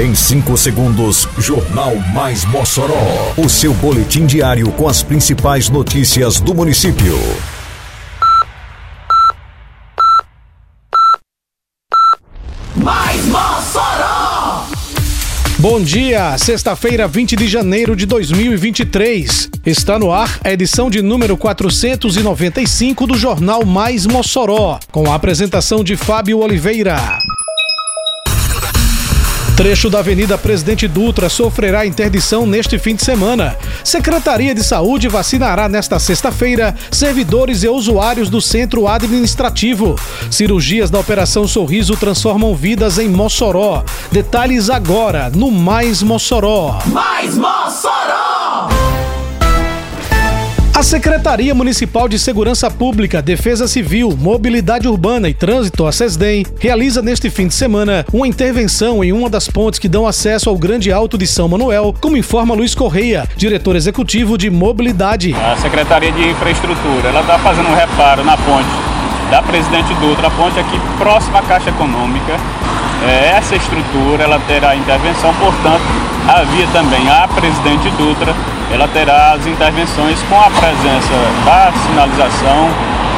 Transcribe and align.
Em 0.00 0.14
5 0.14 0.56
segundos, 0.56 1.28
Jornal 1.36 1.94
Mais 2.14 2.46
Mossoró. 2.46 3.34
O 3.36 3.46
seu 3.46 3.74
boletim 3.74 4.24
diário 4.24 4.72
com 4.72 4.88
as 4.88 5.02
principais 5.02 5.68
notícias 5.68 6.40
do 6.40 6.54
município. 6.54 7.14
Mais 12.74 13.22
Mossoró! 13.26 14.64
Bom 15.58 15.78
dia, 15.78 16.38
sexta-feira, 16.38 17.06
20 17.06 17.36
de 17.36 17.46
janeiro 17.46 17.94
de 17.94 18.06
2023. 18.06 19.50
Está 19.66 19.98
no 19.98 20.10
ar 20.10 20.40
a 20.42 20.50
edição 20.50 20.88
de 20.88 21.02
número 21.02 21.36
495 21.36 23.06
do 23.06 23.14
Jornal 23.14 23.62
Mais 23.66 24.06
Mossoró, 24.06 24.80
com 24.90 25.12
a 25.12 25.14
apresentação 25.14 25.84
de 25.84 25.96
Fábio 25.96 26.38
Oliveira. 26.38 26.96
Trecho 29.62 29.88
da 29.88 30.00
Avenida 30.00 30.36
Presidente 30.36 30.88
Dutra 30.88 31.28
sofrerá 31.28 31.86
interdição 31.86 32.44
neste 32.44 32.80
fim 32.80 32.96
de 32.96 33.04
semana. 33.04 33.56
Secretaria 33.84 34.52
de 34.56 34.64
Saúde 34.64 35.06
vacinará 35.06 35.68
nesta 35.68 36.00
sexta-feira 36.00 36.74
servidores 36.90 37.62
e 37.62 37.68
usuários 37.68 38.28
do 38.28 38.40
centro 38.40 38.88
administrativo. 38.88 39.94
Cirurgias 40.32 40.90
da 40.90 40.98
Operação 40.98 41.46
Sorriso 41.46 41.96
transformam 41.96 42.56
vidas 42.56 42.98
em 42.98 43.08
Mossoró. 43.08 43.84
Detalhes 44.10 44.68
agora 44.68 45.30
no 45.30 45.48
Mais 45.48 46.02
Mossoró. 46.02 46.80
Mais 46.86 47.36
Mossoró! 47.36 48.91
A 50.82 50.84
Secretaria 50.84 51.54
Municipal 51.54 52.08
de 52.08 52.18
Segurança 52.18 52.68
Pública, 52.68 53.22
Defesa 53.22 53.68
Civil, 53.68 54.16
Mobilidade 54.18 54.88
Urbana 54.88 55.28
e 55.28 55.32
Trânsito, 55.32 55.86
a 55.86 55.92
SESDEM, 55.92 56.44
realiza 56.58 57.00
neste 57.00 57.30
fim 57.30 57.46
de 57.46 57.54
semana 57.54 58.04
uma 58.12 58.26
intervenção 58.26 59.04
em 59.04 59.12
uma 59.12 59.30
das 59.30 59.46
pontes 59.46 59.78
que 59.78 59.88
dão 59.88 60.08
acesso 60.08 60.50
ao 60.50 60.58
Grande 60.58 60.90
Alto 60.90 61.16
de 61.16 61.24
São 61.24 61.48
Manuel, 61.48 61.94
como 62.00 62.16
informa 62.16 62.52
Luiz 62.52 62.74
Correia, 62.74 63.28
diretor 63.36 63.76
executivo 63.76 64.36
de 64.36 64.50
Mobilidade. 64.50 65.32
A 65.34 65.56
Secretaria 65.56 66.10
de 66.10 66.30
Infraestrutura, 66.30 67.10
ela 67.10 67.20
está 67.20 67.38
fazendo 67.38 67.68
um 67.68 67.74
reparo 67.76 68.24
na 68.24 68.36
ponte 68.36 68.68
da 69.30 69.40
Presidente 69.40 69.94
Dutra, 70.00 70.26
a 70.26 70.30
ponte 70.32 70.58
aqui 70.58 70.80
próxima 70.98 71.38
à 71.38 71.42
Caixa 71.42 71.70
Econômica. 71.70 72.32
É, 73.06 73.36
essa 73.36 73.54
estrutura, 73.54 74.24
ela 74.24 74.40
terá 74.48 74.74
intervenção, 74.74 75.32
portanto, 75.34 75.82
havia 76.26 76.66
também 76.72 77.08
a 77.08 77.28
Presidente 77.28 77.88
Dutra, 77.90 78.34
ela 78.72 78.88
terá 78.88 79.32
as 79.32 79.46
intervenções 79.46 80.20
com 80.22 80.40
a 80.40 80.50
presença 80.50 81.14
da 81.44 81.72
sinalização, 81.86 82.68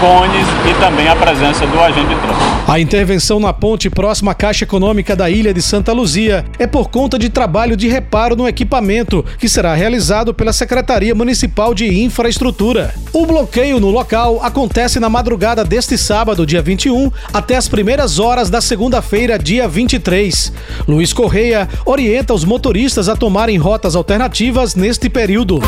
cones 0.00 0.46
e 0.68 0.80
também 0.80 1.06
a 1.08 1.14
presença 1.14 1.66
do 1.66 1.78
agente 1.78 2.08
de 2.08 2.14
trânsito. 2.16 2.50
A 2.66 2.80
intervenção 2.80 3.38
na 3.38 3.52
ponte 3.52 3.90
próxima 3.90 4.32
à 4.32 4.34
Caixa 4.34 4.64
Econômica 4.64 5.14
da 5.14 5.28
Ilha 5.28 5.52
de 5.52 5.60
Santa 5.60 5.92
Luzia 5.92 6.44
é 6.58 6.66
por 6.66 6.88
conta 6.88 7.18
de 7.18 7.28
trabalho 7.28 7.76
de 7.76 7.86
reparo 7.86 8.34
no 8.34 8.48
equipamento, 8.48 9.24
que 9.38 9.48
será 9.48 9.74
realizado 9.74 10.32
pela 10.32 10.52
Secretaria 10.52 11.14
Municipal 11.14 11.74
de 11.74 12.02
Infraestrutura. 12.02 12.94
O 13.12 13.26
bloqueio 13.26 13.78
no 13.78 13.90
local 13.90 14.40
acontece 14.42 14.98
na 14.98 15.10
madrugada 15.10 15.64
deste 15.64 15.98
sábado, 15.98 16.46
dia 16.46 16.62
21, 16.62 17.10
até 17.32 17.56
as 17.56 17.68
primeiras 17.68 18.18
horas 18.18 18.48
da 18.48 18.60
segunda-feira, 18.60 19.38
dia 19.38 19.68
23. 19.68 20.52
Luiz 20.88 21.12
Correia 21.12 21.68
orienta 21.84 22.32
os 22.32 22.44
motoristas 22.44 23.08
a 23.08 23.16
tomarem 23.16 23.58
rotas 23.58 23.94
alternativas 23.94 24.74
neste 24.74 25.10
período. 25.10 25.60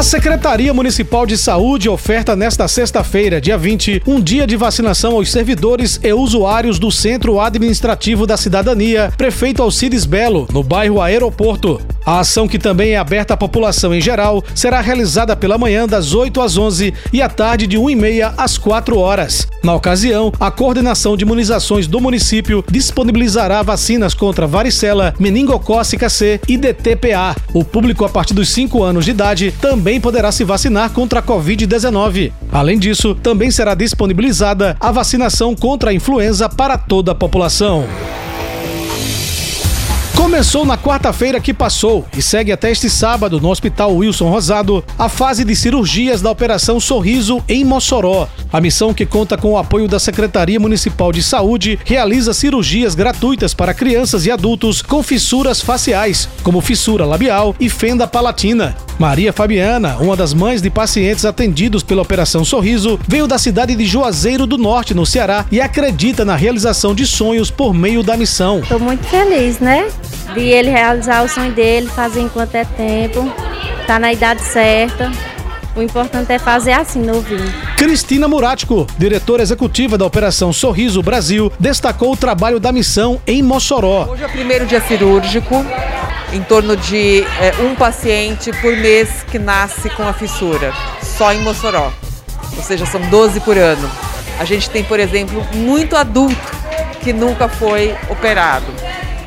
A 0.00 0.02
Secretaria 0.02 0.72
Municipal 0.72 1.26
de 1.26 1.36
Saúde 1.36 1.86
oferta 1.86 2.34
nesta 2.34 2.66
sexta-feira, 2.66 3.38
dia 3.38 3.58
20, 3.58 4.04
um 4.06 4.18
dia 4.18 4.46
de 4.46 4.56
vacinação 4.56 5.12
aos 5.12 5.30
servidores 5.30 6.00
e 6.02 6.10
usuários 6.10 6.78
do 6.78 6.90
Centro 6.90 7.38
Administrativo 7.38 8.26
da 8.26 8.38
Cidadania, 8.38 9.12
Prefeito 9.18 9.62
Alcides 9.62 10.06
Belo, 10.06 10.48
no 10.50 10.62
bairro 10.62 11.02
Aeroporto. 11.02 11.82
A 12.04 12.20
ação, 12.20 12.48
que 12.48 12.58
também 12.58 12.92
é 12.92 12.96
aberta 12.96 13.34
à 13.34 13.36
população 13.36 13.94
em 13.94 14.00
geral, 14.00 14.42
será 14.54 14.80
realizada 14.80 15.36
pela 15.36 15.58
manhã 15.58 15.86
das 15.86 16.14
8 16.14 16.40
às 16.40 16.56
11 16.56 16.94
e 17.12 17.20
à 17.20 17.28
tarde 17.28 17.66
de 17.66 17.76
1h30 17.76 18.34
às 18.36 18.56
4 18.56 18.98
horas. 18.98 19.46
Na 19.62 19.74
ocasião, 19.74 20.32
a 20.40 20.50
Coordenação 20.50 21.16
de 21.16 21.24
Imunizações 21.24 21.86
do 21.86 22.00
município 22.00 22.64
disponibilizará 22.70 23.62
vacinas 23.62 24.14
contra 24.14 24.46
varicela, 24.46 25.14
meningocócica 25.18 26.08
C 26.08 26.40
e 26.48 26.56
DTPA. 26.56 27.36
O 27.52 27.62
público 27.64 28.04
a 28.04 28.08
partir 28.08 28.34
dos 28.34 28.48
5 28.48 28.82
anos 28.82 29.04
de 29.04 29.10
idade 29.10 29.54
também 29.60 30.00
poderá 30.00 30.32
se 30.32 30.44
vacinar 30.44 30.90
contra 30.90 31.20
a 31.20 31.22
Covid-19. 31.22 32.32
Além 32.50 32.78
disso, 32.78 33.14
também 33.14 33.50
será 33.50 33.74
disponibilizada 33.74 34.76
a 34.80 34.90
vacinação 34.90 35.54
contra 35.54 35.90
a 35.90 35.94
influenza 35.94 36.48
para 36.48 36.78
toda 36.78 37.12
a 37.12 37.14
população. 37.14 37.84
Começou 40.20 40.66
na 40.66 40.76
quarta-feira 40.76 41.40
que 41.40 41.54
passou 41.54 42.04
e 42.14 42.20
segue 42.20 42.52
até 42.52 42.70
este 42.70 42.90
sábado 42.90 43.40
no 43.40 43.48
Hospital 43.48 43.96
Wilson 43.96 44.28
Rosado 44.28 44.84
a 44.98 45.08
fase 45.08 45.46
de 45.46 45.56
cirurgias 45.56 46.20
da 46.20 46.30
Operação 46.30 46.78
Sorriso 46.78 47.42
em 47.48 47.64
Mossoró. 47.64 48.28
A 48.52 48.60
missão, 48.60 48.92
que 48.92 49.06
conta 49.06 49.38
com 49.38 49.52
o 49.52 49.56
apoio 49.58 49.88
da 49.88 49.98
Secretaria 49.98 50.60
Municipal 50.60 51.10
de 51.10 51.22
Saúde, 51.22 51.78
realiza 51.86 52.34
cirurgias 52.34 52.94
gratuitas 52.94 53.54
para 53.54 53.72
crianças 53.72 54.26
e 54.26 54.30
adultos 54.30 54.82
com 54.82 55.02
fissuras 55.02 55.62
faciais, 55.62 56.28
como 56.42 56.60
fissura 56.60 57.06
labial 57.06 57.56
e 57.58 57.70
fenda 57.70 58.06
palatina. 58.06 58.76
Maria 58.98 59.32
Fabiana, 59.32 59.96
uma 59.98 60.14
das 60.14 60.34
mães 60.34 60.60
de 60.60 60.68
pacientes 60.68 61.24
atendidos 61.24 61.82
pela 61.82 62.02
Operação 62.02 62.44
Sorriso, 62.44 63.00
veio 63.08 63.26
da 63.26 63.38
cidade 63.38 63.74
de 63.74 63.86
Juazeiro 63.86 64.46
do 64.46 64.58
Norte, 64.58 64.92
no 64.92 65.06
Ceará, 65.06 65.46
e 65.50 65.60
acredita 65.60 66.22
na 66.22 66.36
realização 66.36 66.94
de 66.94 67.06
sonhos 67.06 67.50
por 67.50 67.72
meio 67.72 68.02
da 68.02 68.16
missão. 68.18 68.58
Estou 68.58 68.78
muito 68.78 69.04
feliz, 69.04 69.58
né? 69.58 69.88
De 70.34 70.40
ele 70.40 70.70
realizar 70.70 71.22
o 71.24 71.28
sonho 71.28 71.52
dele, 71.52 71.88
fazer 71.88 72.20
enquanto 72.20 72.54
é 72.54 72.64
tempo, 72.64 73.32
tá 73.86 73.98
na 73.98 74.12
idade 74.12 74.42
certa. 74.42 75.10
O 75.74 75.82
importante 75.82 76.32
é 76.32 76.38
fazer 76.38 76.72
assim, 76.72 77.00
novinho. 77.00 77.52
Cristina 77.76 78.26
Murático, 78.26 78.86
diretora 78.98 79.42
executiva 79.42 79.96
da 79.96 80.04
Operação 80.04 80.52
Sorriso 80.52 81.02
Brasil, 81.02 81.52
destacou 81.58 82.12
o 82.12 82.16
trabalho 82.16 82.58
da 82.58 82.72
missão 82.72 83.20
em 83.26 83.42
Mossoró. 83.42 84.08
Hoje 84.10 84.24
é 84.24 84.26
o 84.26 84.30
primeiro 84.30 84.66
dia 84.66 84.80
cirúrgico, 84.80 85.64
em 86.32 86.42
torno 86.42 86.76
de 86.76 87.24
é, 87.40 87.54
um 87.62 87.74
paciente 87.74 88.52
por 88.60 88.76
mês 88.76 89.24
que 89.30 89.38
nasce 89.38 89.88
com 89.90 90.02
a 90.02 90.12
fissura, 90.12 90.72
só 91.02 91.32
em 91.32 91.40
Mossoró. 91.40 91.92
Ou 92.56 92.62
seja, 92.62 92.84
são 92.84 93.00
12 93.02 93.40
por 93.40 93.56
ano. 93.56 93.88
A 94.38 94.44
gente 94.44 94.68
tem, 94.70 94.82
por 94.82 94.98
exemplo, 94.98 95.46
muito 95.54 95.96
adulto 95.96 96.36
que 97.00 97.12
nunca 97.12 97.48
foi 97.48 97.94
operado. 98.08 98.66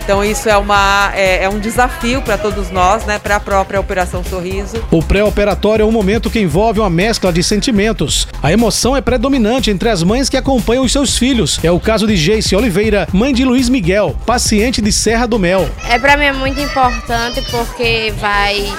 Então 0.04 0.24
isso 0.24 0.50
é, 0.50 0.58
uma, 0.58 1.12
é, 1.16 1.46
é 1.46 1.50
um 1.50 1.60
desafio 1.60 2.22
para 2.22 2.38
todos 2.38 2.70
nós, 2.70 3.06
né, 3.06 3.18
para 3.20 3.38
a 3.38 3.40
própria 3.40 3.80
Operação 3.80 4.22
Sorriso. 4.24 4.84
O 4.92 5.02
pré-operatório 5.02 5.84
é 5.84 5.86
um 5.86 5.92
momento 5.92 6.30
que 6.30 6.40
envolve 6.40 6.82
uma 6.82 6.90
mescla 6.90 7.32
de 7.32 7.42
sentimentos. 7.42 8.28
A 8.42 8.52
emoção 8.52 8.98
é 8.98 9.02
predominante 9.02 9.72
entre 9.72 9.88
as 9.88 10.04
mães 10.04 10.28
que 10.28 10.36
acompanham 10.36 10.84
os 10.84 10.92
seus 10.92 11.18
filhos. 11.18 11.58
É 11.64 11.72
o 11.72 11.80
caso 11.80 12.06
de 12.06 12.18
Geice 12.18 12.54
Oliveira, 12.54 13.08
mãe 13.14 13.34
de 13.34 13.46
Luiz 13.46 13.70
Miguel, 13.70 14.16
paciente 14.26 14.82
de 14.82 14.92
Serra 14.92 15.26
do 15.26 15.40
Mel. 15.40 15.70
É 15.90 15.98
para 15.98 16.18
mim 16.18 16.26
é 16.26 16.34
muito 16.34 16.60
importante 16.60 17.42
porque 17.50 18.14
vai 18.20 18.72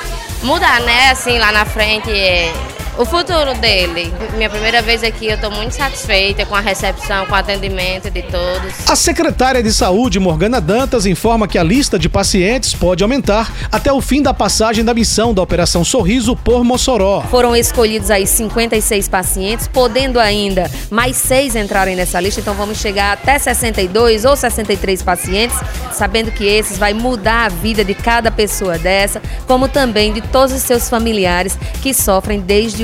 mudar, 0.42 0.80
né? 0.82 1.10
Assim, 1.10 1.38
lá 1.38 1.50
na 1.52 1.64
frente 1.64 2.10
é 2.10 2.52
o 2.96 3.04
futuro 3.04 3.54
dele. 3.54 4.12
Minha 4.36 4.48
primeira 4.48 4.80
vez 4.80 5.02
aqui, 5.02 5.26
eu 5.26 5.34
estou 5.34 5.50
muito 5.50 5.72
satisfeita 5.72 6.46
com 6.46 6.54
a 6.54 6.60
recepção, 6.60 7.26
com 7.26 7.32
o 7.32 7.34
atendimento 7.34 8.10
de 8.10 8.22
todos. 8.22 8.88
A 8.88 8.94
secretária 8.94 9.62
de 9.62 9.72
Saúde, 9.72 10.20
Morgana 10.20 10.60
Dantas, 10.60 11.06
informa 11.06 11.48
que 11.48 11.58
a 11.58 11.62
lista 11.62 11.98
de 11.98 12.08
pacientes 12.08 12.74
pode 12.74 13.02
aumentar 13.02 13.52
até 13.70 13.92
o 13.92 14.00
fim 14.00 14.22
da 14.22 14.32
passagem 14.32 14.84
da 14.84 14.94
missão 14.94 15.34
da 15.34 15.42
Operação 15.42 15.84
Sorriso 15.84 16.36
por 16.36 16.62
Mossoró. 16.62 17.22
Foram 17.30 17.56
escolhidos 17.56 18.10
aí 18.10 18.26
56 18.26 19.08
pacientes, 19.08 19.68
podendo 19.68 20.20
ainda 20.20 20.70
mais 20.90 21.16
seis 21.16 21.56
entrarem 21.56 21.96
nessa 21.96 22.20
lista, 22.20 22.40
então 22.40 22.54
vamos 22.54 22.78
chegar 22.78 23.12
até 23.12 23.38
62 23.38 24.24
ou 24.24 24.36
63 24.36 25.02
pacientes, 25.02 25.56
sabendo 25.92 26.30
que 26.30 26.44
esses 26.44 26.78
vai 26.78 26.94
mudar 26.94 27.46
a 27.46 27.48
vida 27.48 27.84
de 27.84 27.94
cada 27.94 28.30
pessoa 28.30 28.78
dessa, 28.78 29.20
como 29.46 29.68
também 29.68 30.12
de 30.12 30.20
todos 30.20 30.54
os 30.54 30.62
seus 30.62 30.88
familiares 30.88 31.58
que 31.82 31.92
sofrem 31.92 32.40
desde 32.40 32.83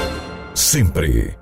sempre. 0.53 1.40